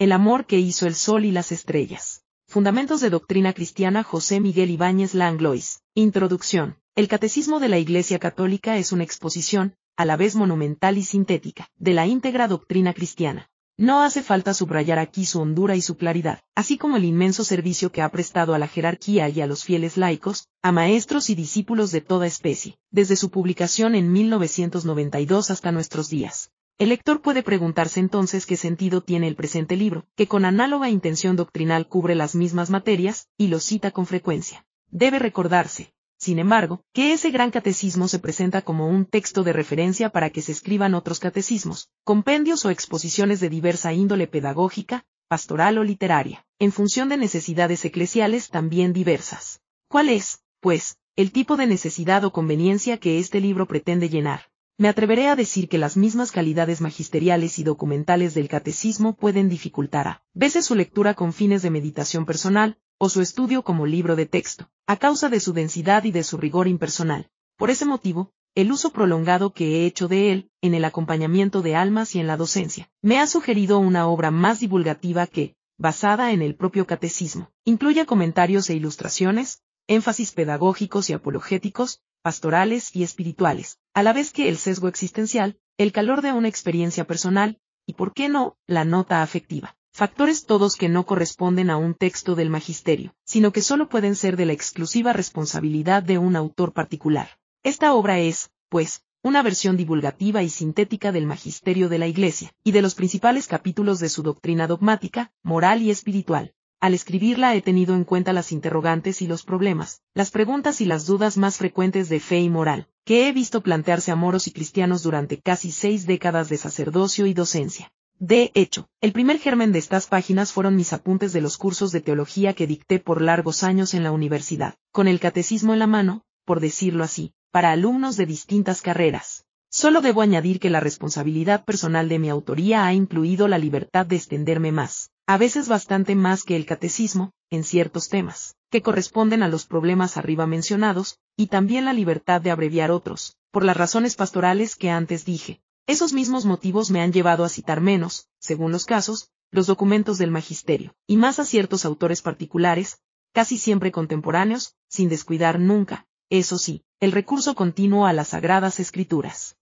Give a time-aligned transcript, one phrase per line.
[0.00, 2.22] El amor que hizo el sol y las estrellas.
[2.46, 5.82] Fundamentos de Doctrina Cristiana José Miguel Ibáñez Langlois.
[5.94, 6.78] Introducción.
[6.94, 11.68] El Catecismo de la Iglesia Católica es una exposición, a la vez monumental y sintética,
[11.76, 13.50] de la íntegra doctrina cristiana.
[13.76, 17.92] No hace falta subrayar aquí su hondura y su claridad, así como el inmenso servicio
[17.92, 21.92] que ha prestado a la jerarquía y a los fieles laicos, a maestros y discípulos
[21.92, 26.52] de toda especie, desde su publicación en 1992 hasta nuestros días.
[26.80, 31.36] El lector puede preguntarse entonces qué sentido tiene el presente libro, que con análoga intención
[31.36, 34.64] doctrinal cubre las mismas materias, y lo cita con frecuencia.
[34.90, 40.08] Debe recordarse, sin embargo, que ese gran catecismo se presenta como un texto de referencia
[40.08, 45.84] para que se escriban otros catecismos, compendios o exposiciones de diversa índole pedagógica, pastoral o
[45.84, 49.60] literaria, en función de necesidades eclesiales también diversas.
[49.86, 54.50] ¿Cuál es, pues, el tipo de necesidad o conveniencia que este libro pretende llenar?
[54.80, 60.08] Me atreveré a decir que las mismas calidades magisteriales y documentales del catecismo pueden dificultar
[60.08, 64.24] a veces su lectura con fines de meditación personal, o su estudio como libro de
[64.24, 67.28] texto, a causa de su densidad y de su rigor impersonal.
[67.58, 71.76] Por ese motivo, el uso prolongado que he hecho de él, en el acompañamiento de
[71.76, 76.40] almas y en la docencia, me ha sugerido una obra más divulgativa que, basada en
[76.40, 84.02] el propio catecismo, incluya comentarios e ilustraciones, énfasis pedagógicos y apologéticos, pastorales y espirituales, a
[84.02, 88.28] la vez que el sesgo existencial, el calor de una experiencia personal, y por qué
[88.28, 89.76] no, la nota afectiva.
[89.92, 94.36] Factores todos que no corresponden a un texto del magisterio, sino que solo pueden ser
[94.36, 97.38] de la exclusiva responsabilidad de un autor particular.
[97.64, 102.70] Esta obra es, pues, una versión divulgativa y sintética del magisterio de la Iglesia, y
[102.70, 107.94] de los principales capítulos de su doctrina dogmática, moral y espiritual, al escribirla he tenido
[107.94, 112.20] en cuenta las interrogantes y los problemas, las preguntas y las dudas más frecuentes de
[112.20, 116.48] fe y moral, que he visto plantearse a moros y cristianos durante casi seis décadas
[116.48, 117.90] de sacerdocio y docencia.
[118.18, 122.02] De hecho, el primer germen de estas páginas fueron mis apuntes de los cursos de
[122.02, 126.24] teología que dicté por largos años en la universidad, con el catecismo en la mano,
[126.44, 129.46] por decirlo así, para alumnos de distintas carreras.
[129.70, 134.16] Solo debo añadir que la responsabilidad personal de mi autoría ha incluido la libertad de
[134.16, 139.48] extenderme más, a veces bastante más que el catecismo, en ciertos temas, que corresponden a
[139.48, 144.76] los problemas arriba mencionados, y también la libertad de abreviar otros, por las razones pastorales
[144.76, 145.60] que antes dije.
[145.86, 150.30] Esos mismos motivos me han llevado a citar menos, según los casos, los documentos del
[150.30, 153.00] magisterio, y más a ciertos autores particulares,
[153.32, 159.56] casi siempre contemporáneos, sin descuidar nunca, eso sí, el recurso continuo a las sagradas escrituras.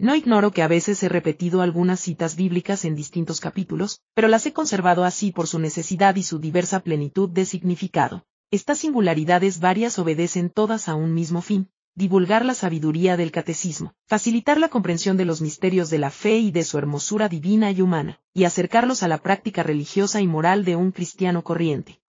[0.00, 4.46] No ignoro que a veces he repetido algunas citas bíblicas en distintos capítulos, pero las
[4.46, 8.24] he conservado así por su necesidad y su diversa plenitud de significado.
[8.52, 14.60] Estas singularidades varias obedecen todas a un mismo fin, divulgar la sabiduría del catecismo, facilitar
[14.60, 18.20] la comprensión de los misterios de la fe y de su hermosura divina y humana,
[18.32, 21.98] y acercarlos a la práctica religiosa y moral de un cristiano corriente.